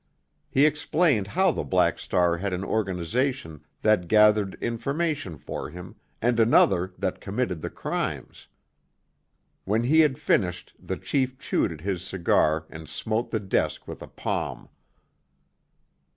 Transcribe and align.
He 0.49 0.65
explained 0.65 1.27
how 1.27 1.51
the 1.51 1.63
Black 1.63 1.99
Star 1.99 2.37
had 2.37 2.53
an 2.53 2.63
organization 2.63 3.63
that 3.83 4.07
gathered 4.07 4.57
information 4.59 5.37
for 5.37 5.69
him 5.69 5.95
and 6.23 6.39
another 6.39 6.91
that 6.97 7.21
committed 7.21 7.61
the 7.61 7.69
crimes. 7.69 8.47
When 9.63 9.83
he 9.83 9.99
had 9.99 10.17
finished 10.17 10.73
the 10.79 10.97
chief 10.97 11.37
chewed 11.37 11.71
at 11.71 11.81
his 11.81 12.01
cigar 12.01 12.65
and 12.71 12.89
smote 12.89 13.29
the 13.29 13.39
desk 13.39 13.87
with 13.87 14.01
a 14.01 14.07
palm. 14.07 14.69